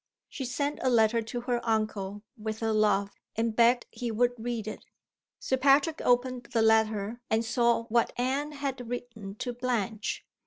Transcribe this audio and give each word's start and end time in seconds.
She 0.29 0.45
sent 0.45 0.79
a 0.81 0.89
letter 0.89 1.21
to 1.21 1.41
her 1.41 1.61
uncle, 1.63 2.23
with 2.35 2.57
her 2.61 2.73
love 2.73 3.11
and 3.35 3.55
begged 3.55 3.85
he 3.91 4.09
would 4.09 4.33
read 4.35 4.67
it. 4.67 4.87
Sir 5.37 5.57
Patrick 5.57 6.01
opened 6.03 6.47
the 6.53 6.63
letter 6.63 7.21
and 7.29 7.45
saw 7.45 7.83
what 7.83 8.11
Anne 8.17 8.53
had 8.53 8.89
written 8.89 9.35
to 9.35 9.53
Blanche. 9.53 10.25